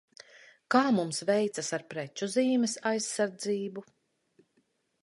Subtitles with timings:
[0.75, 3.87] Kā mums veicas ar preču zīmes aizsardzību?